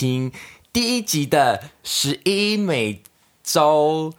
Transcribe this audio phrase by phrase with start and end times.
[0.00, 0.32] 收听
[0.72, 3.02] 第一集的十一每
[3.42, 4.14] 周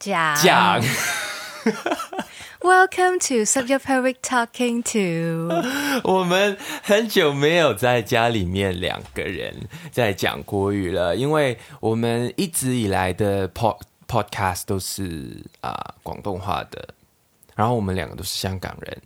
[0.00, 0.82] 讲讲。
[2.58, 5.54] Welcome to Subject Perfect Talking to。
[6.02, 9.54] 我们很久没有在家里面两个人
[9.92, 13.78] 在讲国语了，因为我们一直以来的 pod
[14.08, 16.88] podcast 都是啊、广东话的，
[17.54, 19.00] 然后我们两个都是香港人，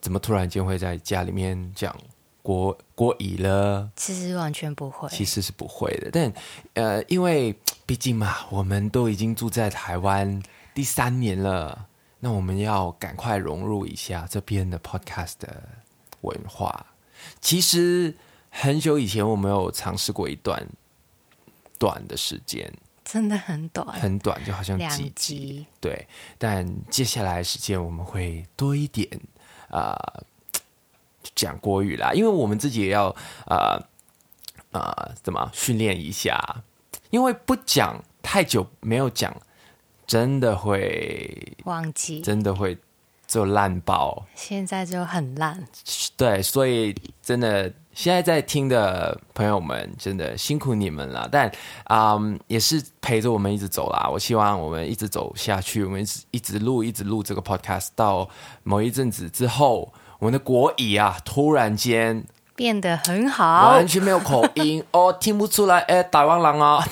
[0.00, 1.96] 怎么突然间会在家里面讲
[2.42, 3.90] 国国语了？
[3.96, 6.32] 其实完全不会，其实是不会的，但
[6.74, 7.54] 呃，因为
[7.86, 10.42] 毕竟嘛，我们都已经住在台湾
[10.74, 11.86] 第三年了，
[12.18, 15.62] 那我们要赶快融入一下这边的 podcast 的
[16.22, 16.86] 文化。
[17.40, 18.14] 其实
[18.48, 20.66] 很久以前我们有尝试过一段
[21.78, 22.72] 短的时间，
[23.04, 25.66] 真的很短，很短，就好像两几集，集。
[25.80, 26.06] 对。
[26.38, 29.08] 但接下来的时间我们会多一点
[29.68, 30.24] 啊、呃
[31.34, 33.14] 讲国语啦，因为我们自己也要
[33.46, 33.80] 呃
[34.72, 36.62] 呃怎么训练一下，
[37.10, 39.34] 因为不讲太久没有讲，
[40.06, 42.76] 真的会忘记，真的会
[43.26, 44.26] 就烂爆。
[44.34, 45.66] 现在就很烂。
[46.16, 51.28] 对，所以真的现在在听的朋友们，真的辛苦你们了。
[51.30, 51.50] 但
[51.84, 54.08] 啊、嗯也是陪着我们一直走啦。
[54.08, 58.28] 我希望我们一直走下去，我们一直一直录，一直录这个 podcast，到
[58.64, 63.70] 某一阵子之后，我们的国语啊，突然间变得很好。
[63.70, 64.84] 完，全没有口音。
[64.92, 66.86] 哦，听不出来，哎，台湾人啊。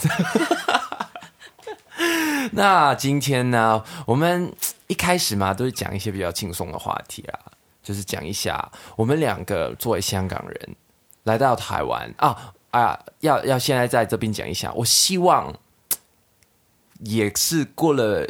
[2.53, 4.51] 那今天呢，我们
[4.87, 7.39] 一开始嘛，都是讲一些比较轻松的话题啦，
[7.83, 10.77] 就是讲一下我们两个作为香港人
[11.25, 12.13] 来到台湾。
[12.17, 15.55] 啊啊，要要现在在这边讲一下，我希望
[17.01, 18.27] 也是过了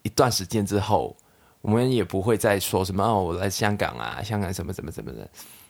[0.00, 1.14] 一段时间之后，
[1.62, 5.28] 我们也不会再说什么哦，我来香港啊，香港什么什么什么的，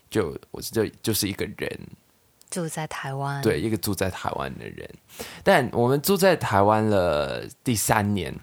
[0.08, 1.80] 就我就就是一个人，
[2.50, 4.88] 住在台湾。，对，一个住在台湾的人，
[5.42, 8.34] 但我们住在台湾了第三年，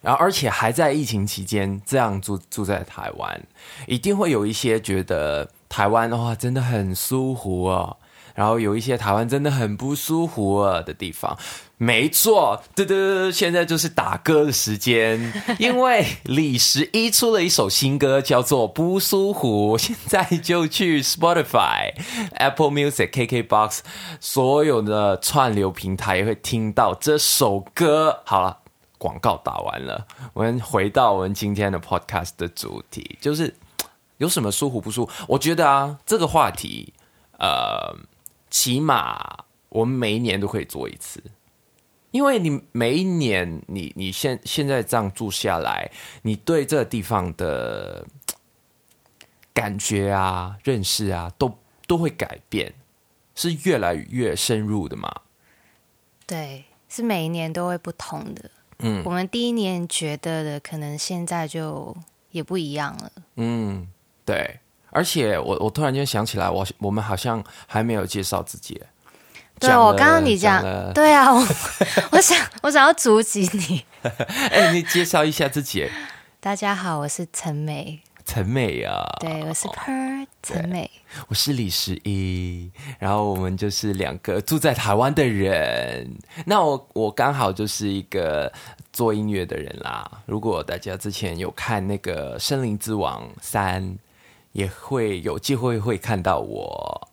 [0.00, 3.40] 然后而且还在疫情期间这样住住在台湾，
[3.86, 7.96] 一定会有一些觉得台湾的话真的很舒服哦，
[8.38, 11.36] 然后有一些台湾真的很不舒服的地方。
[11.76, 21.92] 没错，对对对，现在就是打歌的时间，因为李十一出了一首新歌，叫做《不舒服》，现在就去 Spotify、
[22.38, 23.80] Apple Music、KKBox
[24.20, 28.20] 所有的串流平台也会听到这首歌。
[28.24, 28.58] 好了，
[28.98, 33.52] 广告打完了，我们回到我们今天的 Podcast 的主题，就是
[34.18, 35.12] 有什么舒服不舒服？
[35.26, 36.92] 我觉得啊，这个话题，
[37.38, 37.94] 呃，
[38.50, 41.22] 起码我们每一年都可以做一次。
[42.10, 45.90] 因为你每一年，你你现现在这样住下来，
[46.22, 48.06] 你对这个地方的
[49.52, 52.72] 感觉啊、认识啊，都都会改变，
[53.34, 55.20] 是越来越深入的嘛。
[56.26, 58.50] 对，是每一年都会不同的。
[58.78, 61.94] 嗯我们第一年觉得的，可能现在就
[62.30, 63.12] 也不一样了。
[63.36, 63.86] 嗯，
[64.24, 64.60] 对。
[64.90, 68.80] 而且我我突然间想起来，我我们好像还没有介绍自己。
[69.60, 71.44] 对，我刚刚你讲，了对啊，我
[72.12, 73.84] 我想我想要阻止你。
[74.50, 75.90] 哎，你介绍一下自己，
[76.38, 79.04] 大家好，我是陈美，陈美啊。
[79.18, 80.88] 对我是 Per 陈美。
[81.26, 82.70] 我是李十一，
[83.00, 86.16] 然后我们就是两个住在台湾的人。
[86.46, 88.52] 那我我刚好就是一个
[88.92, 90.08] 做音乐的人啦。
[90.24, 93.82] 如果大家之前有看那个《森林之王三》，
[94.52, 97.08] 也会有机会会看到我。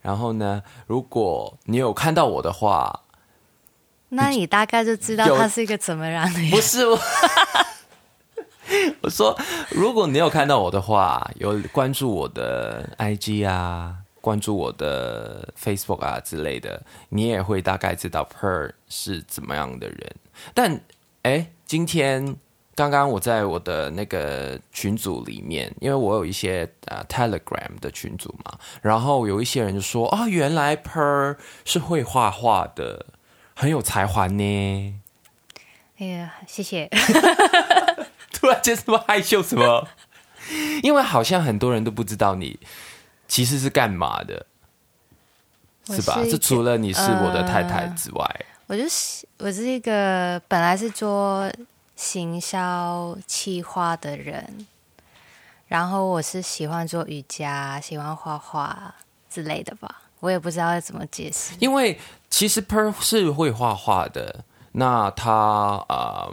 [0.00, 3.02] 然后呢，如果你有看到我的话，
[4.10, 6.50] 那你大概就知道他是一个怎么样的人。
[6.50, 6.98] 不是我。
[9.02, 9.36] 我说，
[9.70, 20.14] 如果你有看到我的话，有关注我的 IG 啊，关注我的 Facebook 啊之类的，你也会大概知道 Per 是怎么样的人。
[20.52, 20.80] 但
[21.22, 22.36] 哎，今天
[22.78, 33.04] 刚刚我在我的那个群组里面，因为我有一些呃 Telegram 的群组嘛，然后有一些人就说啊，原来 Per 是会画画的，
[33.56, 34.94] 很有才华呢。
[35.98, 36.88] 哎呀，谢谢。
[38.30, 39.88] 突然间这么害羞什么？
[40.84, 42.60] 因为好像很多人都不知道你
[43.26, 44.46] 其实是干嘛的，
[45.86, 46.20] 是吧？
[46.30, 51.50] 这除了你是我的太太之外，我就是我是一个本来是做
[51.98, 54.68] 行销企划的人，
[55.66, 58.94] 然后我是喜欢做瑜伽、喜欢画画
[59.28, 60.02] 之类的吧。
[60.20, 61.54] 我也不知道要怎么解释。
[61.58, 61.98] 因为
[62.30, 65.32] 其实 Per 是会画画的，那他
[65.88, 66.32] 呃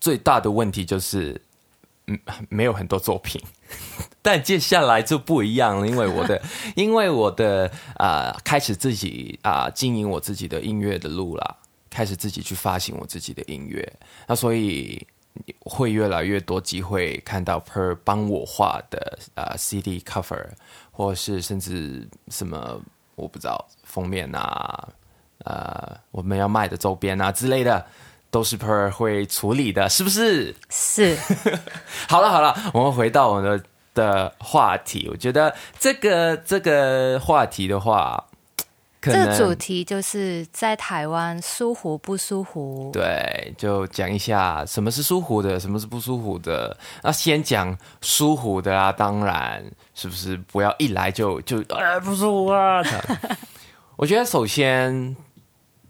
[0.00, 1.40] 最大的问题就是
[2.08, 2.18] 嗯
[2.48, 3.40] 没有很多作品，
[4.20, 6.42] 但接下来就不一样了，因为我的
[6.74, 11.56] 因为我的啊、呃开始自己啊、经营我自己的音乐的路啦，
[11.96, 13.90] 开始自己去发行我自己的音乐，
[14.28, 15.06] 那所以
[15.60, 19.18] 会越来越多机会看到 Per 帮我画的
[19.56, 20.46] CD cover，
[20.90, 22.78] 或是甚至什么
[23.14, 24.88] 我不知道封面啊，
[25.44, 27.86] 呃我们要卖的周边啊之类的。
[28.28, 30.54] 都是 Per 会处理的，是不是？
[30.68, 31.16] 是
[32.06, 33.64] 好了好了，我们回到我们的
[33.94, 35.08] 的话题。
[35.10, 38.22] 我觉得这个这个话题的话，
[39.06, 42.90] 可能这个主题就是在台湾舒服不舒服？
[42.92, 46.76] 对，就讲一下什么是舒服的，什么是不舒服的。
[47.02, 49.64] 那先讲舒服的啊，当然
[49.94, 52.82] 是不是不要一来就就哎不舒服啊？
[53.96, 55.16] 我觉得首先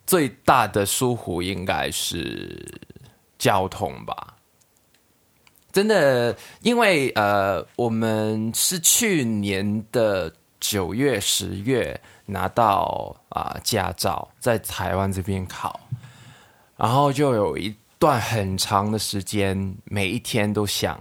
[0.07, 2.81] 最大的舒服应该是
[3.39, 4.35] 交通吧。
[5.73, 15.81] 真的，因为呃，我们是去年的九月、十月拿到啊、驾照，在台湾这边考，
[16.77, 20.99] 然后就有一段很长的时间，每一天都想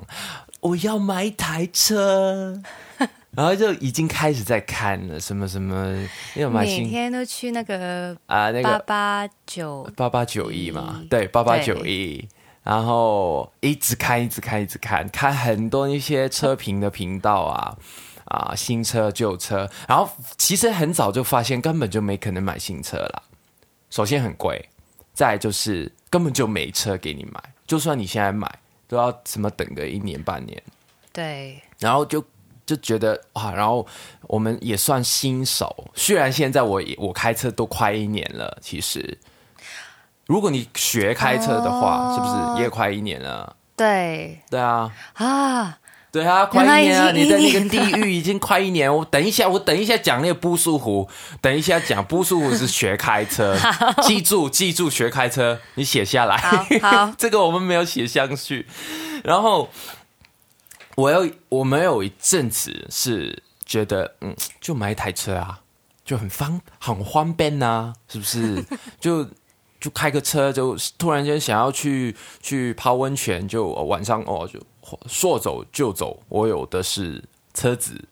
[0.61, 2.61] 我要买一台车，
[3.31, 11.01] 然后就已经开始在看了什么什么要买每新天都去那个啊那个八八九，八八九一嘛。
[11.03, 12.27] 一，对，八八九一，
[12.63, 17.77] 然后一直看，一直看，一直看，看很多一些车评的频道啊，
[18.35, 23.23] 啊，新车、旧车，然后其实很早就发现根本就没可能买新车啦。
[23.89, 24.69] 首先很贵，
[25.13, 30.61] 再就是根本就没车给你买，就算你现在买，都要什么等个一年半年。
[31.13, 32.21] 对，然后就
[32.65, 33.87] 就觉得哇，然后
[34.23, 39.17] 我们也算新手，虽然现在我也我开车都快一年了，其实
[40.25, 43.55] 如果你学开车的话，哦是不是也快一年了？
[43.77, 45.77] 对对啊，啊，
[46.15, 47.11] 对啊，快一年啊！
[47.11, 48.95] 你的那个地狱已经快一年。
[48.95, 51.09] 我等一下，我等一下讲那个不舒服，
[51.41, 53.53] 等一下讲不舒服是学开车，
[54.03, 56.37] 记住记住学开车，你写下来。
[56.37, 58.65] 好好 这个我们没有写上去。
[59.25, 59.69] 然后
[60.95, 65.59] 我有我们有一阵子是觉得，嗯，就买一台车啊，
[66.05, 68.63] 就很方很方便呐、是不是？
[69.01, 69.27] 就
[69.81, 74.57] 就开个车，就突然间想要去去泡温泉，就晚上哦就
[75.07, 77.23] 说走就走，我有的是
[77.53, 78.07] 车子。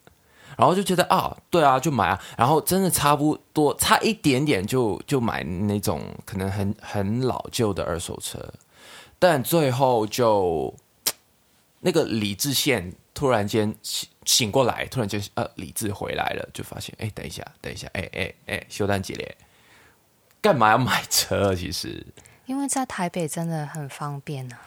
[0.55, 8.53] 然后就觉得啊，对啊，就买啊，然后真的差不多差一点点就就买那种可能很很老旧的二手车，
[9.17, 10.71] 但最后就
[11.79, 19.35] 那个理智线突然间醒醒过来，突然间呃理智回来了，就发现哎，等一下，等一下，哎哎哎，修蛋姐嘞，
[20.39, 21.55] 干嘛要买车？
[21.55, 22.05] 其实，
[22.45, 24.59] 因为在台北真的很方便啊。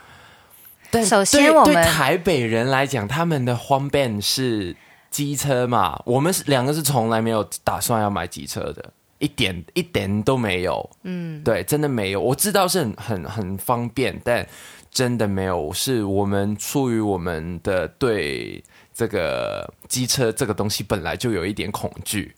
[0.90, 4.76] 但首先对我们对台北人来讲，他们的方便是
[5.10, 10.90] 机车嘛，我们是两个是从来没有打算要买机车的，一点一点都没有。
[11.02, 12.20] 嗯，对，真的没有。
[12.20, 14.46] 我知道是很很很方便，但
[14.90, 18.62] 真的没有，是我们出于我们的对
[18.94, 22.34] 这个机车这个东西本来就有一点恐惧，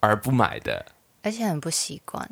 [0.00, 0.84] 而不买的，
[1.22, 2.28] 而且很不习惯，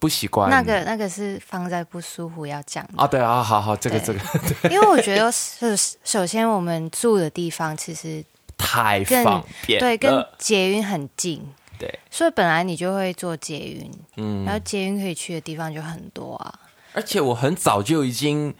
[0.00, 0.50] 不习惯。
[0.50, 4.20] 那个那个是放在不舒服要讲，啊，对啊，好好，这个这对。
[4.62, 5.66] 个 因为我觉得首
[6.02, 8.24] 首先我们住的地方其实
[8.56, 11.46] 太方便对跟捷运很近，
[11.78, 14.44] 对，所以本来你就会坐捷运，嗯。
[14.44, 16.54] 然后捷运可以去的地方就很多啊。
[16.92, 18.52] 而且我很早就已经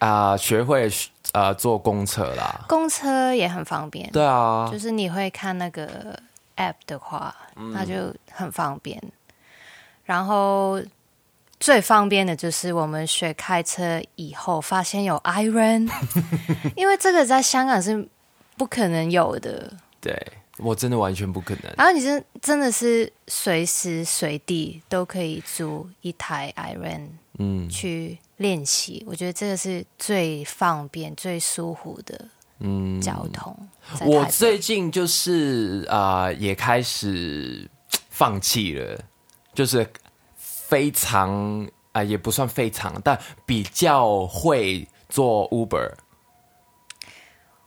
[0.00, 0.90] 啊、学会
[1.32, 2.64] 啊、坐公车啦。
[2.68, 6.18] 公车也很方便，对啊，就是你会看那个
[6.56, 7.72] app 的话，嗯。
[7.72, 9.00] 那就很方便。
[10.08, 10.80] 然后
[11.60, 15.86] 最方便的就是我们学开车以后，发现有 iron，
[16.74, 18.08] 因为这个在香港是
[18.56, 19.70] 不可能有的。
[20.00, 20.16] 对
[20.56, 21.70] 我真的完全不可能。
[21.76, 27.06] 然后你真真的是随时随地都可以租一台 iron
[27.38, 32.24] 嗯去练习，我觉得这个是最方便、最舒服的
[32.60, 33.54] 嗯，交通。
[34.06, 37.68] 我最近就是啊、也开始
[38.08, 38.98] 放弃了，
[39.58, 39.84] 就是
[40.36, 45.94] 非常啊、也不算非常，但比较会做 Uber。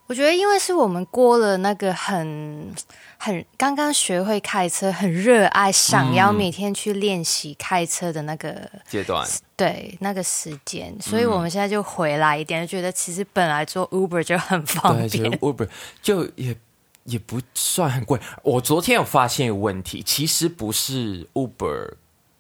[0.08, 2.74] 我觉得，因为是我们过了那个很
[3.18, 15.30] 很刚刚学会开车，很热爱，想要每天去练习开车的那个、阶段，对那个时间，所以我们现在就回来一点，就觉得其实本来做 Uber 就很方便。
[15.40, 15.68] Uber
[16.02, 16.56] 就也
[17.04, 18.20] 也不算很贵。
[18.44, 21.94] 我昨天有发现一个问题，其实不是 Uber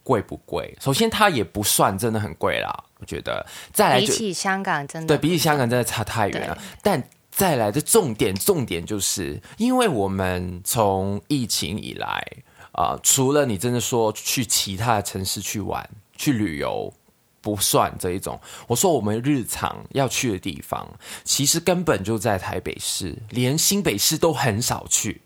[0.03, 0.77] 贵不贵？
[0.79, 3.45] 首先它也不算真的很贵啦，我觉得。
[3.71, 6.57] 再来比起香港真的对比起香港真的差太远了。
[6.81, 12.25] 但再来的重点，重点就是因为我们从疫情以来
[12.73, 16.93] 啊、除了你真的说去其他的城市去玩、去旅游。
[17.41, 20.87] 不算这一种，我说我们日常要去的地方，
[21.23, 25.19] 其实根本就在台北市，连新北市都很少去。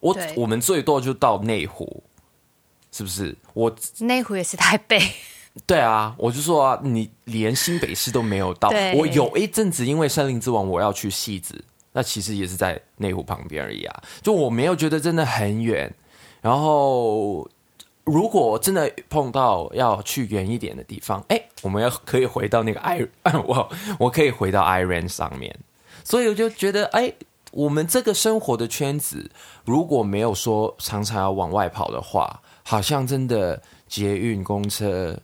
[0.00, 2.02] 我我们最多就到内湖，
[2.90, 3.36] 是不是？
[3.54, 5.00] 我内湖也是台北，
[5.66, 8.70] 对啊，我就说啊，你连新北市都没有到。
[8.96, 14.02] 我有一阵子因为《森林之王》，我要去戏子，那其实也是在内湖旁边而已啊。
[14.22, 15.94] 就我没有觉得真的很远。
[16.40, 17.46] 然后，
[18.10, 23.06] 如果真的碰到要去远一点的地方，哎，我们要可以回到那个 i，
[23.46, 25.56] 我我可以回到 Iran 上面。
[26.02, 27.12] 所以我就觉得，哎，
[27.52, 29.30] 我们这个生活的圈子，
[29.64, 35.16] 如果没有说常常要往外跑的话，好像真的捷运、公车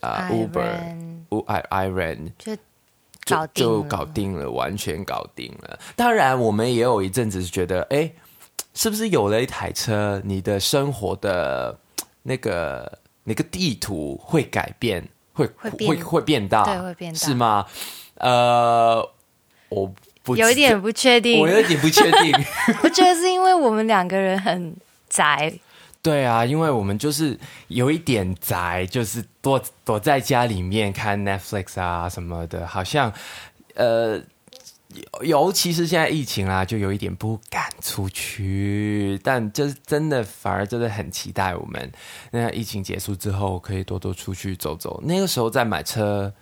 [0.00, 5.78] 啊、Uber、Iron U I Iran 就就搞就搞定了，完全搞定了。
[5.94, 8.10] 当然，我们也有一阵子是觉得，哎，
[8.74, 11.78] 是不是有了一台车，你的生活的
[12.22, 17.66] 那个那个地图会改变，会会会变大，对会变大是吗？
[18.16, 19.08] 呃，
[19.68, 21.48] 我不有一点不确定我。
[21.48, 22.32] 有点不确定。
[22.82, 24.76] 我觉得是因为我们两个人很
[25.08, 25.52] 宅，
[26.02, 33.12] 对啊，因为我们就是有一点宅，就是躲躲在家里面看 Netflix 啊什么的，好像
[33.74, 34.20] 呃，
[34.94, 39.20] 尤尤其是现在疫情啦，就有一点不敢出去。
[39.22, 41.92] 但就是真的，反而真的很期待我们
[42.30, 45.00] 那疫情结束之后，可以多多出去走走。
[45.04, 46.32] 那个时候再买车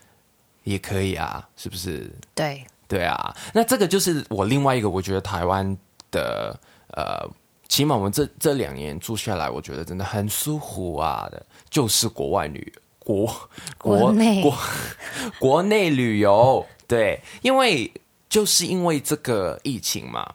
[0.63, 2.11] 也可以啊，是不是？
[2.35, 5.77] 对，对啊，那这个就是我另外一个，我觉得台湾
[6.13, 6.59] 的
[6.93, 7.29] 呃，
[7.69, 13.33] 起码我们这这两年住下来，我觉得真的很舒服啊的，就是国外旅国
[13.77, 14.59] 国内国
[15.41, 17.93] 国内旅游，对，因为
[18.29, 20.35] 就是因为这个疫情嘛，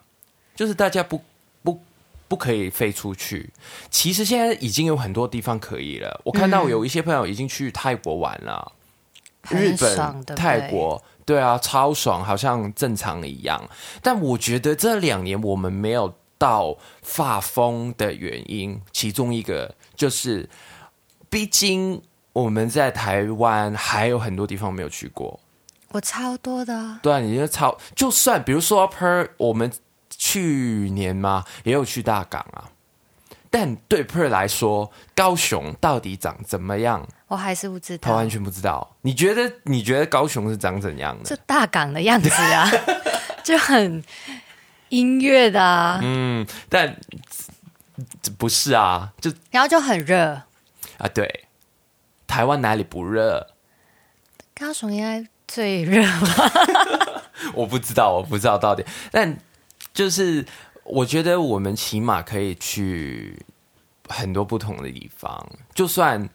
[0.55, 1.21] 就是大家不
[1.63, 1.79] 不
[2.27, 3.49] 不可以飞出去。
[3.89, 8.71] 其实现在已经有很多地方可以了，我看到有一些朋友已经去泰国玩了。
[9.49, 13.59] 日本、对对泰国，对啊，超爽，好像正常一样。
[14.01, 20.47] 但我觉得这两年我们没有到发疯的原因，其中一个就是，
[21.27, 21.99] 毕竟
[22.33, 25.39] 我们在台湾还有很多地方没有去过。
[25.91, 29.71] 我超多的啊，对啊，你就超，就算比如说 Per，我们
[30.09, 32.69] 去年嘛也有去大港啊，
[33.49, 38.95] 但对 Per 来说，高雄到底长怎么样，我还是不知道他完，全不知道。
[39.01, 41.35] 你觉得你觉得高雄是长怎样的就？
[41.45, 42.69] 大港的样子啊，
[43.43, 44.03] 就很
[44.89, 46.95] 音乐的啊，嗯，但
[48.21, 50.41] 这不是啊，就然后就很热。
[50.97, 51.47] 啊，对，
[52.27, 53.47] 台湾哪里不热？
[54.53, 57.21] 高雄应该最热吧？
[57.53, 59.37] 我不知道，我不知道到底，但
[59.93, 60.45] 就是
[60.85, 63.37] 我觉得我们起码可以去
[64.07, 66.29] 很多不同的地方，就算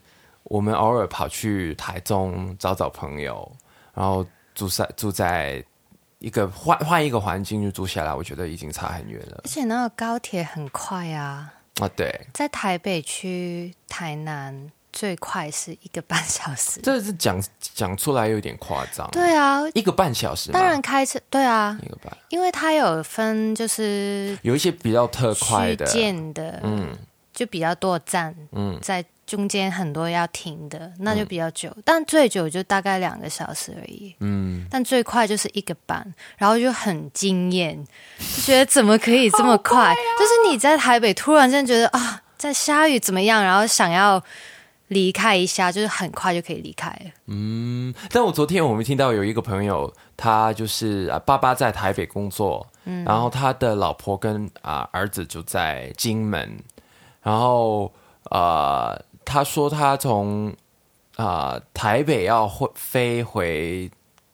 [0.45, 3.51] 我们偶尔跑去台中找找朋友，
[3.95, 5.65] 然后住在住在
[6.19, 11.89] 一个换换一个环境就住下来，我觉得已经差很远了而且那个高铁很快啊，啊！
[11.97, 16.81] 对，在台北去台南最快是一个半小时。
[16.83, 25.87] 这是讲讲出来有点夸张，对啊，一个半小时吗，当然开车对啊，一个半，因为它有分就是有一些比较特快的，
[26.65, 26.97] 嗯。
[27.37, 31.71] 就比较多站，嗯，在中间很多要停的，那就比较久。
[31.85, 34.17] 但最久就大概两个小时而已。
[34.21, 37.79] 嗯，但最快就是一个半，然后就很惊艳，
[38.19, 39.95] 就觉得怎么可以这么快？
[40.19, 44.19] 就是你在台北突然间觉得啊，在下雨怎么样，然后想要
[44.89, 46.89] 离开一下，就是很快就可以离开。
[46.91, 47.11] 了。
[47.27, 53.05] 嗯，但我昨天我们听到有一个朋友，他就是啊，爸爸在台北工作，嗯。
[53.05, 56.59] 然后他的老婆跟啊儿子就在金门，
[57.23, 57.93] 然后
[58.31, 60.55] 呃，他说他从
[61.17, 63.91] 啊台北要会飞回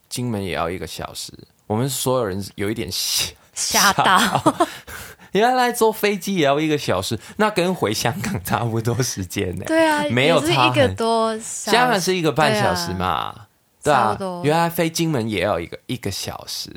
[0.08, 1.32] 金门也要一个小时，
[1.66, 4.56] 我们所有人有一点吓，吓到，
[5.32, 9.64] 原来坐飞机也要一个小时，那跟回香港差不多时间呢。
[9.66, 13.48] 对啊，没有差是一个差多小时，香港是一个半小时嘛，
[13.82, 16.70] 对啊原来飞金门也要一个一个小时，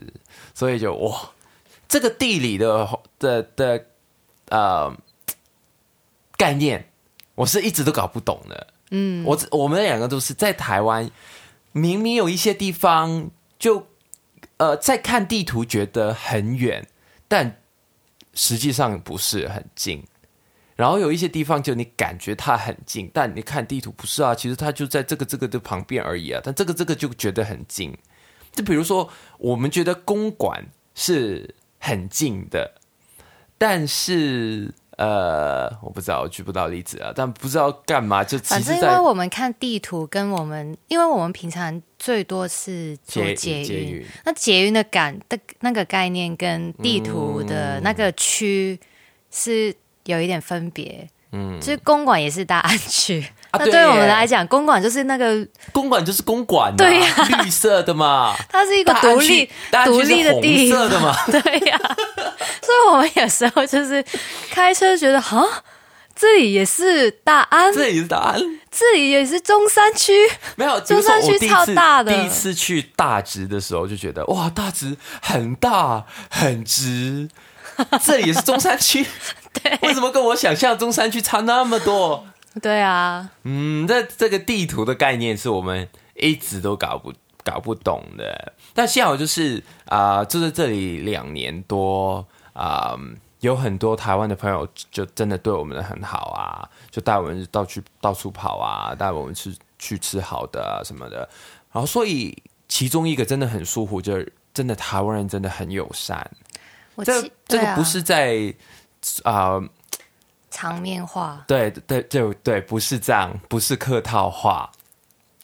[0.54, 1.32] 所以就哇，
[1.88, 3.86] 这个地理的的的
[4.50, 4.96] 呃
[6.38, 6.90] 概念，
[7.36, 8.68] 我是一直都搞不懂的。
[8.92, 11.10] 嗯，我我们两个都是在台湾，
[11.72, 13.88] 明明有一些地方就
[14.58, 16.88] 呃在看地图觉得很远，
[17.28, 17.58] 但
[18.36, 20.04] 实际上不是很近。
[20.76, 26.42] 然后有一些地方就你感觉它很近，但你看地图不是啊，其实它就在这个这个的旁边而已啊。
[26.44, 27.98] 但这个这个就觉得很近。
[28.52, 32.82] 就比如说，我们觉得公馆是很近的，
[33.58, 37.12] 但是呃，我不知道，我举不到例子啊。
[37.16, 48.80] 但不知道干嘛，就反正因为我们看地图跟我们，因为我们平常最多是坐捷捷运，捷运那捷运的感的那个概念跟地图的那个区
[49.32, 49.76] 是
[50.06, 51.08] 有一点分别。
[51.32, 53.26] 嗯，就是公馆也是大安区，
[53.56, 57.16] 啊那对我们来讲，公馆就是那个公馆就是公馆、啊，对呀。
[57.44, 59.50] 绿色的嘛， 它是一个独立
[59.86, 61.80] 独立的地色的嘛， 对呀、
[62.62, 64.04] 所以我们有时候就是
[64.52, 65.46] 开车觉得，哈，
[66.16, 68.42] 这里也是大安，这也是大安。
[68.72, 70.12] 这里也是中山区，
[70.58, 72.12] 没有，中山区超大的。
[72.12, 77.30] 第一次去大直的时候就觉得哇，大直很大很直，
[78.04, 79.06] 这里也是中山区，
[79.64, 79.80] 对。
[79.82, 82.28] 为什么跟我想象中山区差那么多？
[82.62, 88.54] 对啊，嗯，这这个地图的概念是我们一直都搞不搞不懂的。
[88.74, 92.98] 但幸好就是啊、住在这里两年多啊、
[93.42, 101.28] 有很多台湾的朋友就真的对我们的很好啊，就带我们到去到处跑啊，带我们去去吃好的啊什么的。
[101.74, 106.32] 然后所以其中一个真的很舒服，就是真的台湾人真的很友善。
[107.04, 108.54] 这这个不是在
[109.24, 109.62] 啊。
[110.56, 114.72] 场面话，对对对对，不是这样，不是客套话，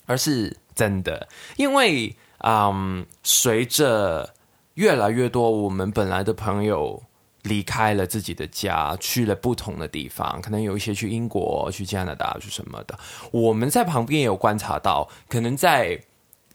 [0.06, 1.28] 而是真的。
[1.58, 4.34] 因为嗯，随着
[4.76, 7.04] 越来越多我们本来的朋友
[7.42, 12.98] 离开了自己的家，去了不同的地方，可能有一些去英国、去加拿大、去什么的，
[13.32, 16.02] 我们在旁边也有观察到，可能在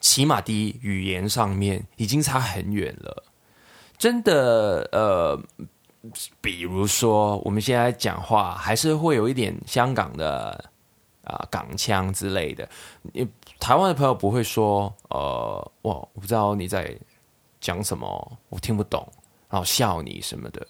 [0.01, 3.23] 起码第一语言上面已经差很远了。
[3.99, 5.39] 真的，呃，
[6.41, 10.65] 比如说我们现在讲话还是会有一点香港的
[11.25, 12.69] 啊、港腔之类的。
[13.02, 13.26] 你
[13.59, 16.97] 台湾的朋友不会说，呃，哇，我不知道你在
[17.61, 19.07] 讲什么，我听不懂，
[19.49, 20.67] 然后笑你什么的。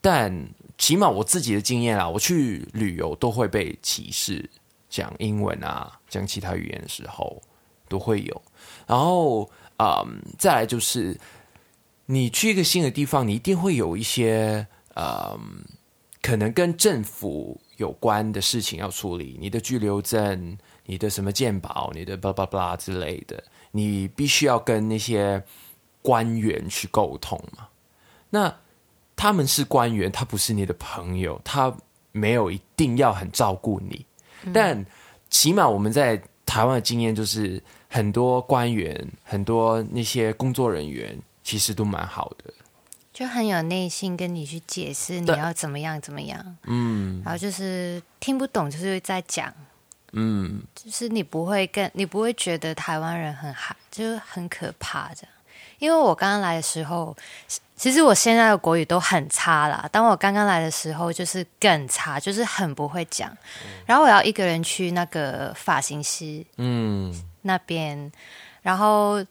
[0.00, 0.32] 但
[0.78, 4.48] 起码我自己的经验啊，我去旅游都会被歧视，
[4.88, 7.40] 讲英文啊，讲其他语言的时候
[7.88, 8.42] 都会有。
[8.86, 11.18] 然后，嗯，再来就是
[12.10, 15.38] 你去一个新的地方，你一定会有一些嗯，
[16.22, 25.42] 可能跟政府有关的事情要处理，你的居留证、你的什么鉴保、你的巴拉巴拉之类的，你必须要跟那些
[26.00, 27.68] 官员去沟通嘛。
[28.30, 28.56] 那
[29.14, 31.76] 他们是官员，他不是你的朋友，他
[32.12, 34.06] 没有一定要很照顾你，
[34.54, 34.82] 但
[35.28, 41.14] 起码我们在台湾的经验就是，很多官员、很多那些工作人员
[41.48, 42.52] 其实都蛮好的。
[43.10, 49.50] 就很有耐心跟你去解释你要怎么样怎么样，嗯，然后就是听不懂就是在讲，
[50.12, 55.32] 嗯，就是你不会跟你不会觉得台湾人很害，就是很可怕这样。
[55.78, 57.16] 因为我刚刚来的时候，
[57.74, 59.88] 其实我现在的国语都很差啦。
[59.90, 63.34] 当我刚刚来的时候，就是更差，就是很不会讲。
[63.86, 68.12] 然后我要一个人去那个发型师嗯，那边，
[68.60, 69.24] 然后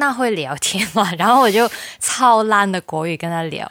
[0.00, 3.70] 那会聊天嘛， 然后我就超烂的国语跟他聊，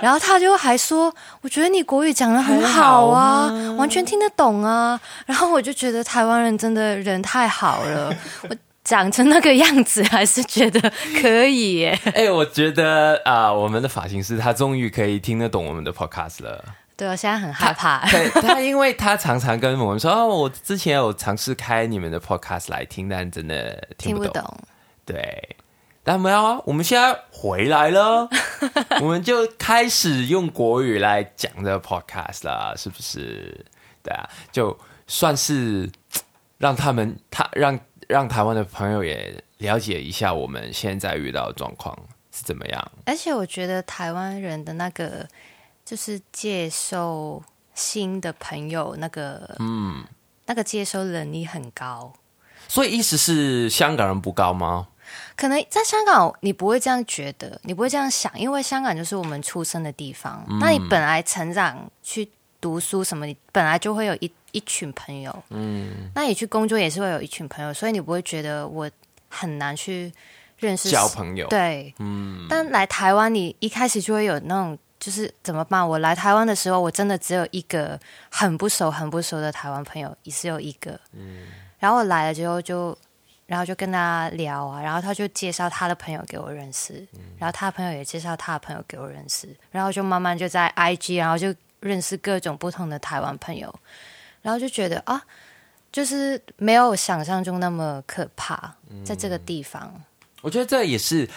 [0.00, 8.14] 然后他就还说，我觉得你国语讲的很好啊，完全听得懂啊，然后我就觉得台湾人真的人太好了，
[8.48, 16.64] 我长成那个样子还是觉得可以耶，哎、我觉得啊、我们的发型师他终于可以听得懂我们的 podcast 了。
[16.96, 24.32] 对我现在很害怕，对他，因为他常常跟我们说，哦，我之前有尝试开你们的 podcast 来听，但真的听不懂。
[24.32, 24.58] 听不懂。
[25.06, 25.56] 对，
[26.02, 28.28] 但没有啊，我们现在回来了，
[29.00, 33.64] 我们就开始用国语来讲这个 podcast 啦，是不是？
[34.02, 35.90] 对啊，就算是
[36.58, 41.96] 让他们他让让台湾的朋友也了解一下我们现在遇到的状况
[42.32, 42.92] 是怎么样。
[43.04, 45.28] 而且我觉得台湾人的那个
[45.84, 47.42] 就是接受
[47.74, 50.02] 新的朋友，那个嗯，
[50.46, 52.12] 那个接收能力很高。
[52.68, 54.88] 所以意思是香港人不高吗？
[55.36, 60.44] 可能在香港，你不会这样觉得，你不会这样想，因为香港就是我们出生的地方。
[60.60, 62.28] 那你本来成长去
[62.60, 65.44] 读书什么，你本来就会有一一群朋友。
[65.50, 68.90] 嗯，那你去工作也是会有一群朋友，所以你不会觉得我
[69.28, 70.12] 很难去
[70.58, 72.46] 认识交朋友，对，嗯。
[72.48, 74.78] 但来台湾，你一开始就会有那种。
[75.00, 75.88] 就是怎么办？
[75.88, 77.98] 我来台湾的时候，我真的只有一个
[78.30, 80.90] 很不熟、很不熟的台湾朋友，也是有一个。
[81.14, 81.46] 嗯，
[81.78, 82.94] 然后我来了之后就，
[83.50, 87.04] 然后就跟他聊啊，然后他就介绍他的朋友给我认识，
[87.36, 93.74] 然后他的朋友也介绍他的朋友给我认识，然后就慢慢就在 IG，然后就认识各种不同的台湾朋友，
[94.40, 95.20] 然后就觉得啊，
[95.90, 98.72] 就是没有想象中那么可怕，
[99.04, 99.92] 在这个地方。
[100.42, 101.28] 我觉得这也是，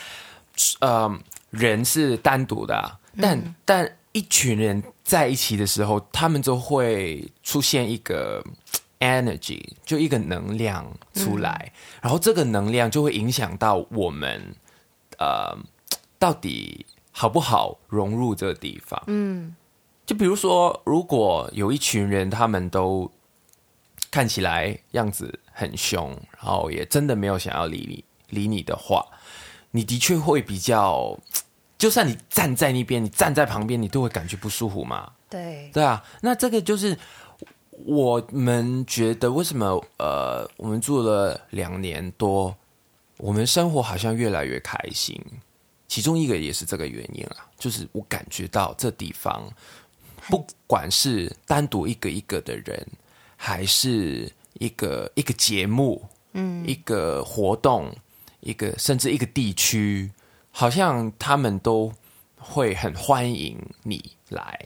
[0.82, 1.12] 呃，
[1.50, 8.46] 人是单独的啊、但、但一群人在一起的时候，他们就会出现一个
[9.04, 14.56] energy，就一个能量出来，然后这个能量就会影响到我们，
[15.18, 15.58] 呃，
[16.18, 19.04] 到底好不好融入这个地方。
[19.08, 19.54] 嗯
[20.06, 23.10] 就比如说，如果有一群人，他们都
[24.12, 29.06] 看起来样子很凶，然后也真的没有想要理你理你的话，
[29.72, 31.18] 你的确会比较，
[31.78, 35.10] 就算你站在那边，你站在旁边，你都会感觉不舒服嘛。
[35.30, 36.98] 对，对啊，那这个就是
[37.86, 42.56] 我们觉得为什么呃，我们住了两年多，
[43.18, 45.20] 我们生活好像越来越开心。
[45.88, 49.48] 其中一个也是这个原因啊，就是我感觉到这地方，
[50.28, 52.88] 不管是单独一个一个的人，
[53.36, 57.94] 还是一个一个节目，嗯，一个活动，
[58.40, 60.10] 一个甚至一个地区，
[60.50, 61.92] 好像他们都
[62.38, 64.60] 会很欢迎你来。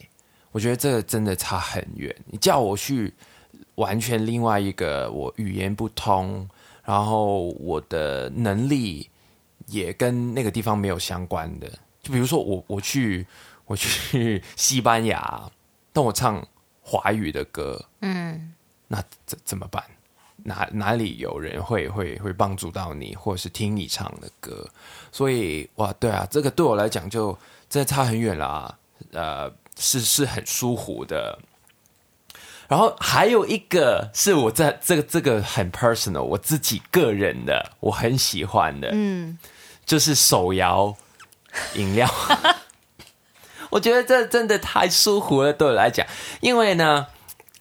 [0.52, 2.16] 我觉得这个真的差很远。
[2.26, 3.14] 你叫我去
[3.76, 6.48] 完全另外一个我语言不通，
[6.84, 9.10] 然后我的能力
[9.68, 11.70] 也跟那个地方没有相关的，
[12.02, 13.26] 就比如说我我去
[13.66, 15.52] 我去西班牙，
[15.92, 16.46] 但我唱
[16.82, 18.54] 华语的歌，嗯，
[18.88, 19.84] 那怎怎么办？
[20.44, 24.66] 哪哪里有人会会会帮助到你，或者是听你唱的歌？
[25.12, 28.78] 所以哇，对啊，这个对我来讲就真的差很远啦。
[29.12, 31.40] 呃，是是很舒服的。
[32.68, 39.38] 然后还有一个是我在这个这个很 personal，我自己个人的，我很喜欢的，嗯，
[39.86, 40.94] 就是手摇
[41.76, 42.10] 饮料。
[43.72, 46.06] 我觉得这真的太舒服了，对我来讲，
[46.42, 47.08] 因为呢，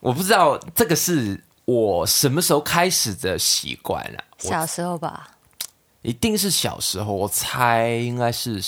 [0.01, 4.19] 我不知道这个是我什么时候开始的习惯啊。
[4.39, 5.31] 小时候吧，
[6.03, 8.61] 一定是小时候，我猜应该是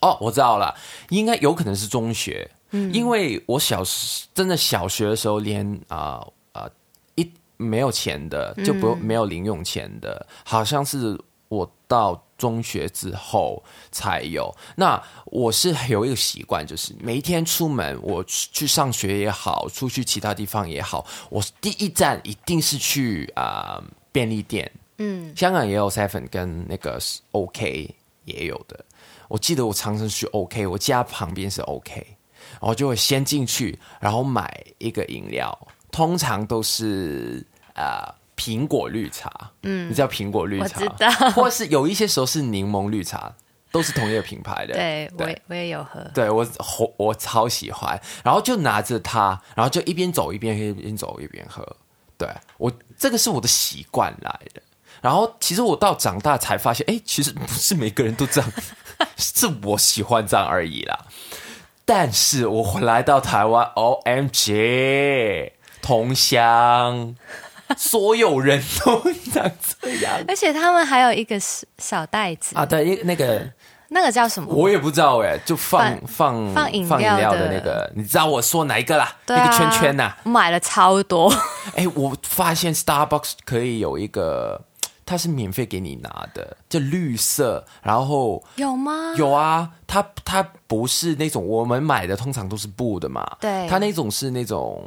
[0.00, 0.76] 哦，我知道了，
[1.10, 6.68] 应该有可能是中学，嗯，因为我小时真的小学的时候连啊啊、
[7.14, 14.54] 一没有钱的，就不、没有零用钱的，好像是我到中学之后才有。
[14.74, 24.70] 那我是有一个习惯，就是每一天出门，我去去上学也好，出去其他地方也好，我第一站一定是去啊、便利店。
[24.98, 26.98] 嗯，香港也有 Seven 跟那个
[27.32, 28.84] OK 也有的。
[29.28, 32.15] 我记得我常常去 OK，我家旁边是 OK，
[32.60, 35.56] 然后就会先进去，然后买一个饮料，
[35.90, 38.02] 通常都是呃
[38.36, 39.30] 苹果绿茶，
[39.62, 43.32] 嗯，你知道苹果绿茶，我知道或是有一些时候是柠檬绿茶，
[43.70, 44.74] 都是同一个品牌的。
[44.74, 46.46] 对我也我也有喝，对我
[46.78, 51.76] 我我超喜欢，然后就拿着它，然后就一边走一边喝，一边走一边喝。
[52.18, 54.62] 对我这个是我的习惯来的。
[55.02, 58.52] 然后其实我到长大才发现，哎，其实不是每个人都这样，
[59.18, 60.98] 是我喜欢这样而已啦。
[61.88, 67.14] 但是我回来到台湾，O M G，同乡，
[67.78, 69.00] 所有人都
[69.32, 69.48] 长
[69.80, 72.66] 这样而且他们还有一个小小袋子，啊！
[72.66, 73.40] 对，一那个
[73.90, 74.52] 那个叫什么？
[74.52, 79.14] 我也不知道哎，就放放放饮料料的的那个，你知道我说哪一个啦？
[79.24, 81.32] 对啊那个圈圈呐、我买了超多，
[81.76, 84.60] 哎，我发现 Starbucks 可以有一个，
[85.06, 89.14] 它是免费给你拿的，就绿色，然后有吗？
[89.16, 93.68] 有啊，它它不是那种我们买的，通常都是布的嘛，对。
[93.68, 94.84] 它那种是那种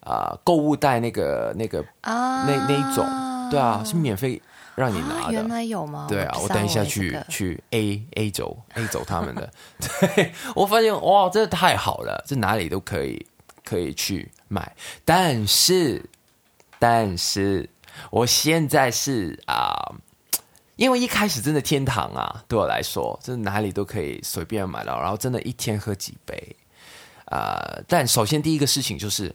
[0.00, 3.04] 啊、购物袋那个那个啊，那那一种，
[3.50, 4.40] 对啊，是免费
[4.74, 5.30] 让你拿。
[5.30, 6.06] 原来有吗？
[6.08, 7.26] 对啊，我等一下欸去、这个。
[7.28, 9.50] 去 A A 走 A 走他们的，
[9.80, 13.24] 对我发现哇，真的太好了，这哪里都可以
[13.64, 14.74] 可以去买，
[15.04, 16.04] 但是
[16.78, 17.68] 但是
[18.10, 19.92] 我现在是啊、
[20.76, 26.56] 因为一开始真的天堂啊，对我来说，真的哪里都可以随便买到，然后真的一天喝几杯
[27.26, 29.34] 啊、但首先第一个事情就是，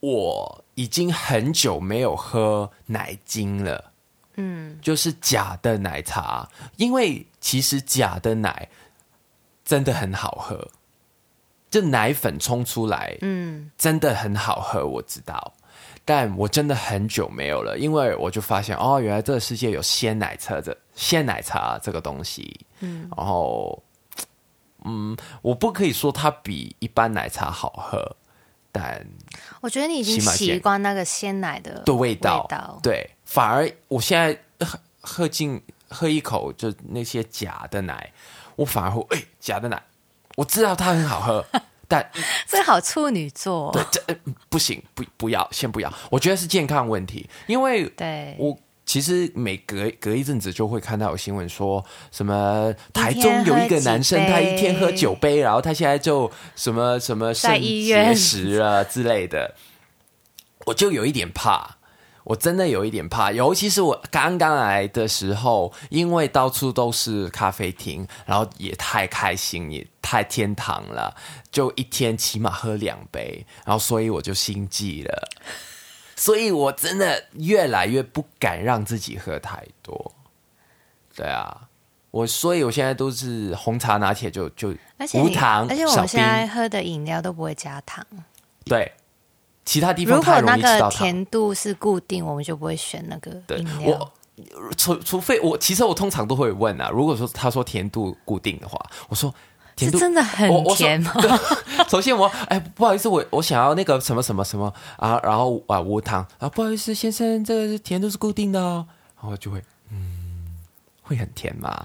[0.00, 3.92] 我已经很久没有喝奶精了。
[4.38, 8.68] 嗯，就是假的奶茶，因为其实假的奶
[9.64, 10.68] 真的很好喝，
[11.70, 15.54] 就奶粉冲出来，嗯，真的很好喝，我知道。
[16.08, 23.82] 但我真的很久没有了，因为我就发现哦，原来这个世界有鲜奶茶这鲜奶茶这个东西，嗯，然后，
[24.84, 28.16] 嗯，我不可以说它比一般奶茶好喝，
[28.70, 29.04] 但
[29.60, 32.46] 我觉得你已经习惯那个鲜奶的的味道，
[32.80, 38.12] 对，反而我现在喝喝进喝一口就那些假的奶，
[38.54, 39.82] 我反而会哎、假的奶，
[40.36, 41.44] 我知道它很好喝，
[41.88, 42.10] 但
[42.46, 44.16] 这好处女座、对，这、呃
[44.48, 45.92] 不行，不不要，先不要。
[46.10, 59.54] 我觉得是健康问题，因为对，我其实每隔隔一阵子就会看到有新闻说什么台中有一个男生，他一天喝杯九杯，然后他现在就什么什么在肾结石啊之类的，
[60.66, 61.75] 我就有一点怕。
[62.26, 71.14] 我真的有一点怕，尤其是我刚刚来的时候，因为到处都是咖啡厅，然后也太开心，也太天堂了，
[71.52, 75.28] 就一天起码喝两杯，然后所以我就心悸了。
[76.16, 80.12] 所以我真的越来越不敢让自己喝太多。
[81.14, 81.68] 对啊，
[82.10, 84.74] 我所以我现在都是红茶拿铁就就
[85.14, 88.04] 无糖而且我少们现在，喝的饮料都不会加糖。
[88.64, 88.90] 对，
[89.66, 90.90] 其他地方如太容易吃到糖。
[90.92, 94.12] 甜度是固定，我们就不会选那个对饮料我。
[94.76, 99.34] 除除非我其实我通常都会问啊，如果说他说甜度固定的话，我说
[99.74, 101.12] 甜是度真的很甜吗？
[101.88, 108.86] 首先我 哎不好意思，我我想要那个什么什么什么啊，然后啊无糖啊，不好意思先生，这个甜度是固定的哦，
[109.20, 110.54] 然后就会嗯
[111.02, 111.84] 会很甜嘛，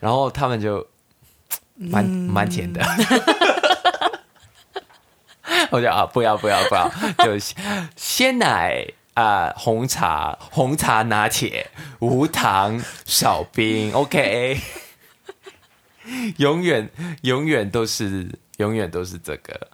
[0.00, 0.86] 然后他们就
[1.76, 2.80] 蛮蛮甜的。
[5.74, 7.36] 我就啊，不要不要不要，就
[7.96, 14.56] 鲜奶啊、红茶红茶拿铁，无糖少冰，OK，
[16.38, 16.88] 永远
[17.22, 19.68] 永远都是永远都是这个。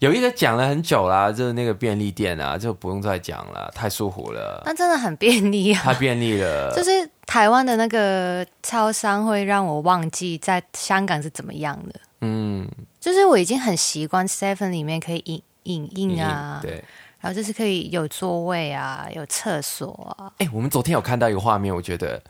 [0.00, 5.82] 有一个讲了很久啦，就是那个便利店啊，就不用再讲了，太舒服了，那真的很便利啊！
[5.84, 6.74] 太便利了。
[6.74, 12.00] 就是台湾的那个超商会让我忘记在香港是怎么样的。
[12.20, 12.68] 嗯，
[13.08, 16.84] 就是我已经很习惯 Seven 里面可以影影印啊，对。
[17.20, 20.30] 然后就是可以有座位啊，有厕所啊。
[20.36, 22.22] 哎、我们昨天有看到一个画面，我觉得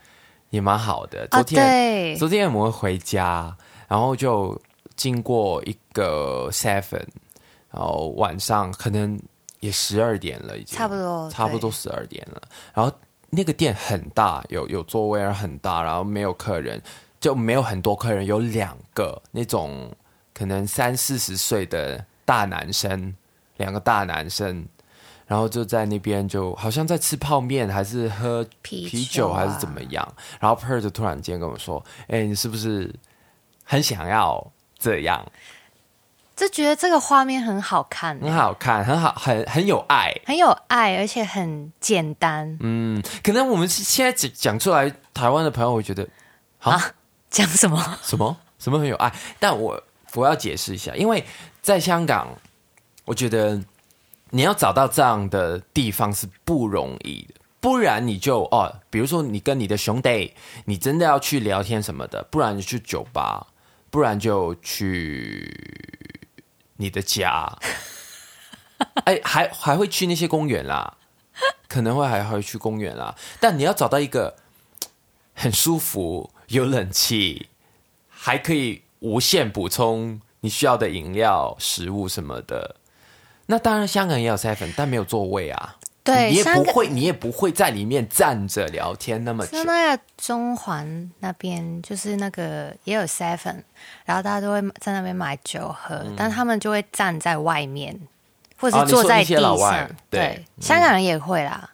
[0.51, 1.27] 也蛮好的。
[1.31, 3.53] 啊，昨天、对，昨天我们回家，
[3.89, 4.57] 然后就
[4.95, 7.05] 经过一个 Seven，
[7.71, 9.19] 然后晚上可能
[9.59, 12.41] 也十二点了，已经差不多，差不多十二点了。
[12.73, 12.89] 然后
[13.29, 16.81] 那个店很大，有有座位，然后很大，然后没有客人，
[17.19, 19.91] 就没有很多客人，有两个那种
[20.39, 23.13] 可能三四十岁的大男生，
[23.57, 24.65] 两个大男生。
[25.27, 30.15] 然后就在那边，就好像在吃泡面，还是喝啤酒，还是怎么样。
[30.39, 32.91] 然后 Per 就突然间跟我说：“哎、你是不是
[33.63, 35.23] 很想要这样？
[36.35, 40.11] 就觉得这个画面很好看，很好看，很好，很很有爱。
[40.25, 42.57] 很有爱，而且很简单。
[42.61, 46.07] 嗯，可能我们现在讲讲出来，台湾的朋友会觉得
[46.61, 46.95] 啊
[47.29, 47.99] 讲什么？
[48.01, 51.23] 什么什么很有爱，但我我要解释一下，因为
[51.61, 52.37] 在香港，
[53.05, 53.61] 我觉得
[54.31, 60.33] 你要找到这样的地方是不容易的，不然你就哦，比如说你跟你的兄弟，
[60.65, 63.47] 你真的要去聊天什么的，不然你去酒吧，
[63.89, 65.51] 不然就去
[66.77, 67.57] 你的家，
[69.05, 70.97] 哎，还还会去那些公园啦，
[71.67, 74.37] 可能会还会去公园啦，但你要找到一个
[75.33, 77.49] 很舒服、有冷气，
[78.07, 82.75] 还可以无限补充你需要的饮料、食物什么的。
[83.47, 85.75] 那当然，香港也有 seven，但没有座位啊。
[86.01, 89.65] 对，你也不会，你也不会在里面站着聊天那么久像。
[89.65, 93.61] 那个中环那边，就是那个也有 Seven，
[94.05, 97.99] 然后大家都会在那边买酒喝，但他们就会站在外面，
[98.57, 99.87] 或者是坐在地上。
[100.09, 101.69] 对对，香港人也会啦。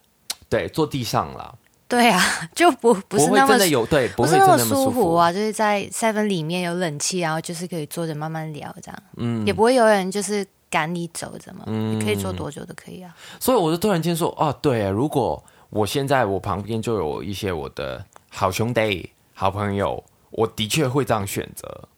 [0.50, 1.54] 对，坐地上啦，
[1.88, 2.20] 对啊，
[2.54, 13.14] 就不不是那么真的有对，不是那么舒服啊，就是在 Seven 里面有冷气，然后就是可以坐着慢慢聊这样，嗯也不会有人就是赶你走怎么，嗯你可以坐多久都可以啊。
[13.38, 21.88] 所以我就突然间说，哦，对，啊如果我现在我旁边就有一些我的好兄弟、好朋友，我的确会这样选择。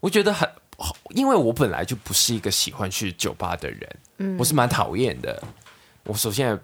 [0.00, 0.48] 我觉得很，
[1.10, 5.42] 因为我本来就不是一个喜欢去酒吧的人，嗯我是蛮讨厌的。
[6.04, 6.58] 我首先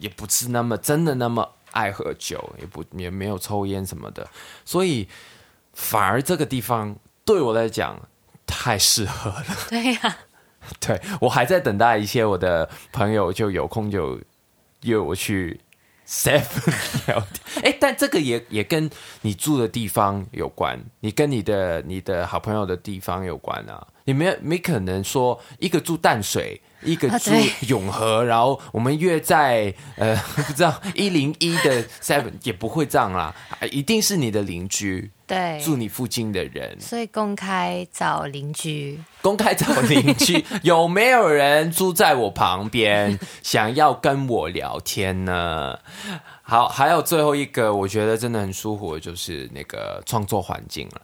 [0.00, 1.46] 也不是那么真的那么
[1.78, 4.26] 爱喝酒，也不也没有抽烟什么的，
[4.64, 5.08] 所以
[5.74, 8.00] 反而这个地方对我来讲
[8.44, 9.44] 太适合了。
[9.68, 10.18] 对呀、
[10.84, 14.20] 对我还在等待一些我的朋友就有空就
[14.82, 15.60] 约我去
[16.04, 16.74] Seven
[17.06, 17.64] 聊天。
[17.64, 23.86] 哎，但这个也也跟你住的地方有关，你跟你的你的好朋友的地方有关啊。
[24.04, 27.30] 你没没可能说一个住淡水，一个住
[27.68, 36.80] 永和，然后我们约在呃 不知道一零一的 Seven 也不会这样啦，啊一定是你的邻居对，住你附近的人。
[36.80, 45.78] 所以公开找邻居，公开找邻居， 有没有人住在我旁边， 想要跟我聊天呢？
[46.42, 51.02] 好，还有最后一个，我觉得真的很舒服的，就是那个创作环境了。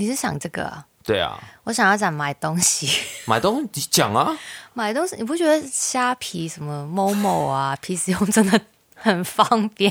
[0.00, 0.86] 你是想这个啊？
[1.08, 2.86] 对啊，我想要讲买东西，
[3.24, 4.36] 买东西讲啊，
[4.74, 8.60] 买东西，你不觉得虾皮什么某某啊， PC 用真的
[8.94, 9.90] 很方便？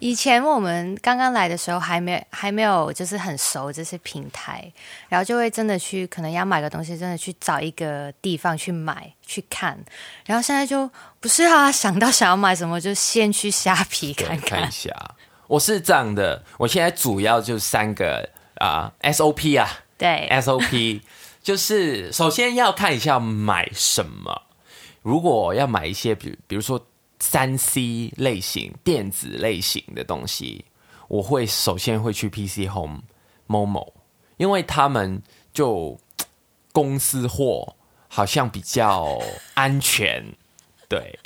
[0.00, 4.72] 以前我们刚刚来的时候，还没还没有就是很熟这些平台，
[5.08, 9.78] 然后就会真的去可能要买个东西，真的去找一个地方去买去看。
[10.26, 14.90] 然后现在就不是啊，想到想要买什么就先去虾皮看看 一下。
[15.46, 19.68] 我是这样的，我现在主要就三个啊 SOP 啊，
[20.02, 21.00] 对 SOP
[21.42, 24.42] 就是首先要看一下买什么。
[25.02, 26.84] 如果要买一些，比比如说。
[27.24, 30.64] 三 C 类型、电子类型的东西，
[31.06, 33.04] 我会首先会去 PC Home、
[33.46, 33.92] Momo，
[34.38, 35.96] 因为他们就
[36.72, 37.76] 公司货
[38.08, 39.20] 好像比较
[39.54, 40.34] 安全，
[40.88, 41.16] 对。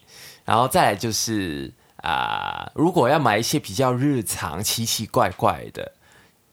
[0.44, 5.94] 然后再来就是啊，如果要买一些比较日常、奇奇怪怪的，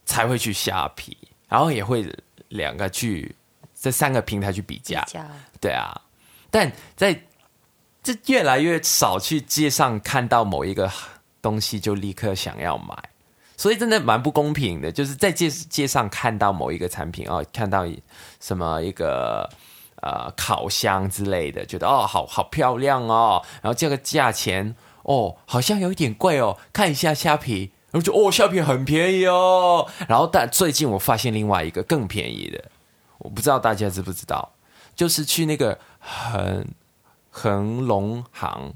[0.05, 1.17] 才会去虾皮，
[1.53, 2.03] 然后也会
[2.47, 3.35] 两个去
[3.79, 5.05] 这三个平台去比价，
[5.61, 6.01] 对啊。
[6.49, 7.13] 但在
[8.01, 10.91] 这越来越少去街上看到某一个
[11.43, 12.97] 东西就立刻想要买，
[13.55, 14.91] 所以真的蛮不公平的。
[14.91, 17.85] 就是在街街上看到某一个产品哦，看到
[18.39, 19.47] 什么一个
[20.01, 29.87] 呃烤箱之类的，觉得哦好好漂亮哦，然后这个价钱哦好像有一点贵哦，看一下虾皮，然后就哦虾皮很便宜哦。
[30.09, 32.61] 然后但最近我发现另外一个更便宜的，
[33.19, 34.51] 我不知道大家知不知道，
[34.93, 36.67] 就是去那个恒。
[37.35, 38.75] 恒隆行，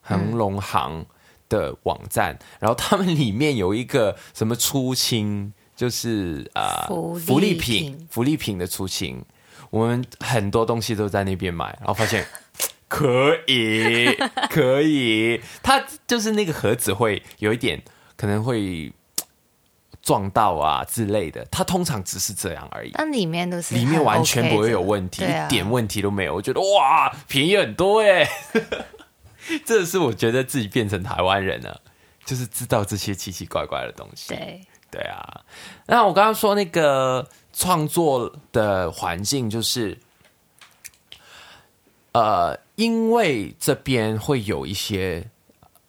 [0.00, 1.06] 恒隆行
[1.48, 6.88] 的网站，然后他们里面有一个什么出清，就是啊
[7.24, 9.24] 福利品，福利品的出清，
[9.70, 12.26] 我们很多东西都在那边买，然后发现
[12.88, 14.06] 可以，
[14.50, 17.82] 可以，它就是那个盒子会有一点
[18.16, 18.92] 可能会。
[20.00, 22.90] 撞到啊之类的，它通常只是这样而已。
[22.94, 26.34] 那里面都是里面完全不会有问题，一点问题都没有。
[26.34, 28.26] 我觉得哇，便宜很多哎！
[29.66, 31.78] 这是我觉得自己变成台湾人了，
[32.24, 34.28] 就是知道这些奇奇怪怪的东西。
[34.28, 35.42] 对对啊，
[35.86, 39.98] 那我刚刚说那个创作的环境，就是
[42.12, 45.30] 呃，因为这边会有一些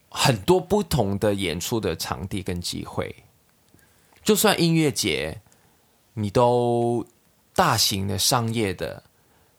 [0.09, 3.15] 很多不同的演出的场地跟机会。
[4.23, 5.41] 就算音乐节，
[6.13, 7.05] 你都
[7.55, 9.01] 大型的、商业的，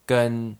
[0.05, 0.55] 跟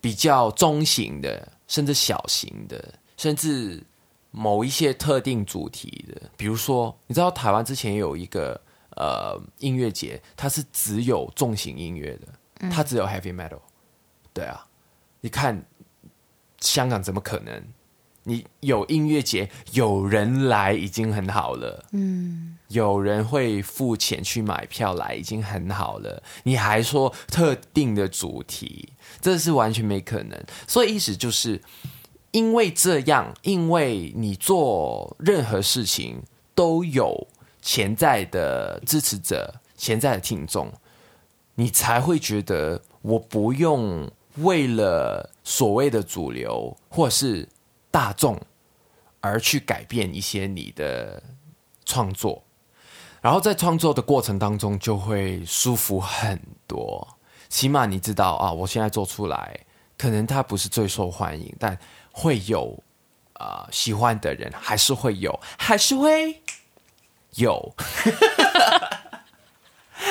[0.00, 3.82] 比较中型的，甚至小型的，甚至
[4.30, 8.60] 某一些特定主题的，比如说，你知道台湾之前有一个
[8.96, 13.60] 呃音乐节，它是只有重型音乐的，它只有 heavy metal。
[14.32, 14.66] 对啊，
[15.20, 15.64] 你看
[16.60, 17.62] 香港怎么可能？
[18.24, 21.86] 你有音乐节，有人来已经很好了。
[21.92, 26.22] 嗯，有人会付钱去买票来，已经很好了。
[26.42, 28.90] 你还说特定的主题，
[29.22, 30.38] 这是完全没可能。
[30.68, 31.62] 所以意思就是，
[32.32, 36.22] 因为这样，因为你做任何事情
[36.54, 37.26] 都有
[37.62, 40.70] 潜在的支持者、潜在的听众，
[41.54, 47.48] 你才会觉得我不用为了所谓的主流，或是。
[47.92, 48.40] 大众
[49.20, 51.20] 而去改变一些你的
[51.84, 52.40] 创作，
[53.20, 57.04] 然后在创作的过程当中就会舒服很多。
[57.48, 59.58] 起码你知道啊，我现在做出来，
[59.98, 61.76] 可能它不是最受欢迎，但
[62.12, 62.80] 会有
[63.32, 66.40] 啊喜欢的人，还是会有，还是会
[67.34, 67.74] 有，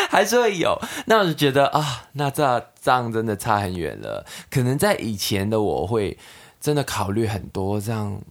[0.11, 0.75] 还是会有。
[1.05, 4.25] 那我就觉得啊，那这这样真的差很远了。
[4.49, 6.17] 可能在以前的我会。
[6.61, 8.21] 真的考虑很多，这样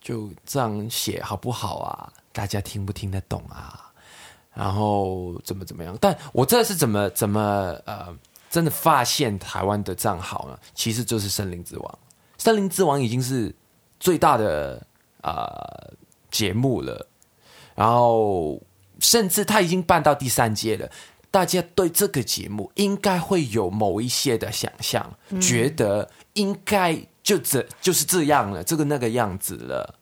[0.00, 2.10] 就这样写好不好啊？
[2.32, 3.92] 大家听不听得懂啊？
[4.54, 5.94] 然后怎么怎么样？
[6.00, 8.08] 但我这是怎么怎么呃，
[8.48, 10.58] 真的发现台湾的账号呢？
[10.74, 11.86] 其实就是《森林之王》，
[12.42, 13.54] 《森林之王》已经是
[14.00, 14.82] 最大的
[15.20, 15.92] 呃
[16.30, 17.06] 节目了，
[17.74, 18.58] 然后
[19.00, 20.90] 甚至他已经办到第三届了。
[21.30, 27.00] 大家对这个节目应该会有某一些的想象，觉得应该。
[27.20, 29.94] 就这就是这样了，这个那个样子了。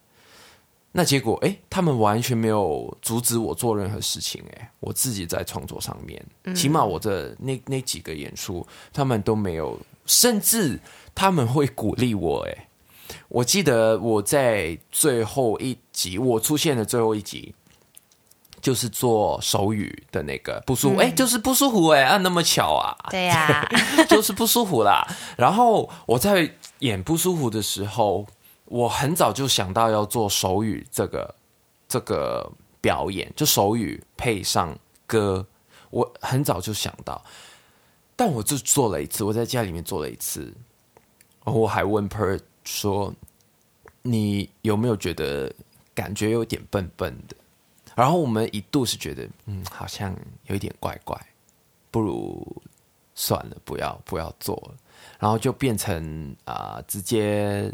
[0.93, 4.41] 那结果，哎，他们完全没有阻止我做任何事情。
[4.53, 6.25] 哎，我自己在创作上面，
[6.55, 10.79] 起码我的那那几个演出，他们都没有，甚至
[11.13, 12.47] 他们会鼓励我。
[12.47, 12.67] 哎，
[13.27, 17.53] 我记得我在最后一集，我出现的最后一集。
[18.61, 23.67] 就是做手语的那个不舒服，哎，就是不舒服，哎，啊，那么巧啊，对呀，
[24.09, 25.07] 就是不舒服啦。
[25.37, 28.25] 然后我在演不舒服的时候，
[28.65, 31.35] 我很早就想到要做手语这个
[31.87, 32.51] 这个
[32.81, 35.45] 表演，就手语配上歌，
[35.89, 37.23] 我很早就想到，
[38.15, 40.53] 但我就做了一次，我在家里面做了一次，
[41.45, 43.13] 我还问 Per 说
[44.01, 45.53] ：“你有没有觉得
[45.93, 47.35] 感觉有点笨笨的？”
[47.97, 51.19] 然后我们一度是觉得，嗯，好像有一点怪怪，
[51.89, 52.61] 不如
[53.15, 54.75] 算了，不要不要做了。
[55.17, 57.73] 然后就变成啊，直接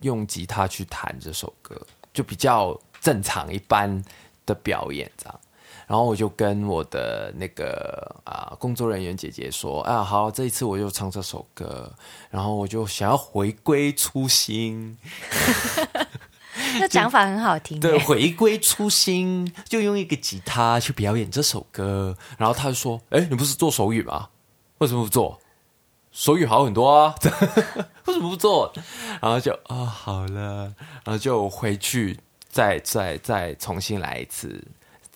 [0.00, 1.78] 用吉他去弹这首歌，
[2.14, 4.02] 就比较正常一般
[4.46, 5.40] 的表演这样。
[5.86, 11.92] 然后我就跟我的那个啊工作人员姐姐说：“啊，好，这一次我就唱这首歌。”
[12.30, 14.96] 然后我就想要回归初心。
[16.78, 17.80] 那讲法很好听。
[17.80, 22.16] 对，回归初心，就用一个吉他去表演这首歌。
[22.38, 24.28] 然后他就说：“哎，你不是做手语吗？
[24.78, 25.40] 为什么不做？
[26.12, 27.14] 手语好很多啊，
[28.06, 28.72] 为什么不做？”
[29.20, 30.64] 然后就啊，好了，
[31.04, 32.18] 然后就回去
[32.48, 34.62] 再再再重新来一次。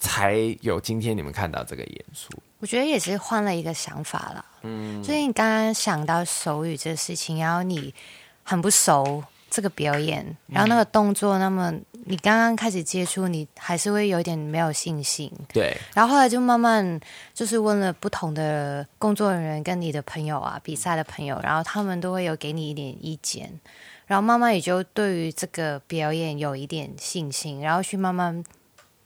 [0.01, 2.29] 才有今天你们看到这个演出，
[2.59, 4.45] 我觉得也是换了一个想法了。
[4.61, 7.95] 嗯，所以你刚刚想到手语这个事情，然后你
[8.43, 9.25] 很不熟
[9.55, 11.73] 这个表演，然后那个动作，那么
[12.07, 15.31] 你刚刚开始接触，你还是会有点没有信心。
[15.53, 16.99] 对，然后后来就慢慢
[17.33, 23.61] 就是问了不同的工作人员跟你的朋友啊，比赛的朋友，然后他们都会有给你一点意见，
[24.07, 28.43] 然后慢慢也就对于这个表演有一点信心，然后去慢慢。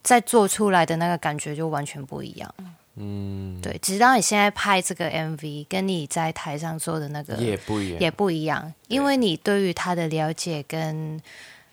[0.01, 2.55] 再做出来的那个感觉就完全不一样。
[3.01, 8.75] 嗯，对，直到你现在拍这个 MV，跟你在台上做的那个也不一样，也不一样。
[8.89, 11.21] 因为你对于他的了解跟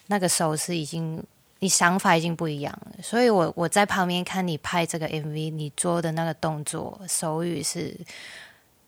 [0.08, 1.24] 那个手势已经，
[1.60, 3.02] 你想法已经不一样了。
[3.02, 7.98] 所以我我在旁边看你拍这个 MV，你做的那个动作手语是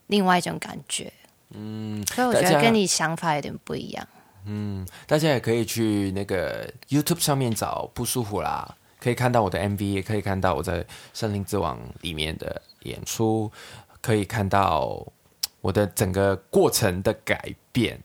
[0.06, 1.12] 另外一种感觉。
[1.52, 4.08] 嗯，所以我觉得跟你想法有点不一样。
[4.46, 8.76] 嗯，大家也可以去那个 YouTube 上面找不舒服啦。
[9.08, 10.84] 可以看到我的 MV，也可以看到我在
[11.14, 13.50] 《森林之王》里面的演出，
[14.02, 15.02] 可以看到
[15.62, 17.98] 我的整个过程的改变，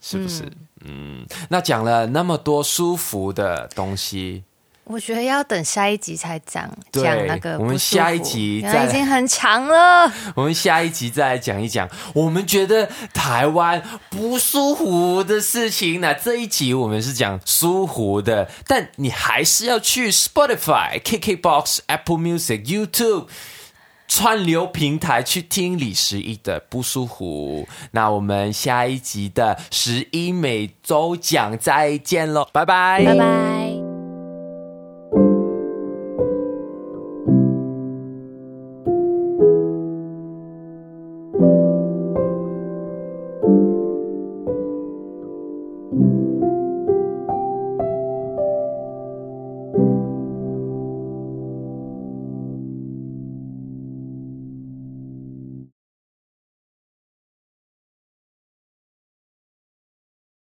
[0.00, 0.50] 是不是？
[0.80, 4.42] 嗯，那讲了那么多舒服的东西。
[4.88, 7.58] 我觉得要等下一集才讲讲那个。
[7.60, 10.10] 我们下一集已经很长了。
[10.34, 16.00] 我们下一集再来讲一讲，我们觉得台湾不舒服的事情。
[16.00, 23.26] 那这一集我们是讲舒服的，但你还是要去 Spotify、KKBox、Apple Music、YouTube
[24.06, 27.66] 串流平台去听李十一的不舒服。
[27.90, 33.65] 那我们下一集的十一每周讲再见喽，拜拜，拜拜。